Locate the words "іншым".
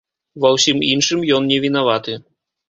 0.87-1.19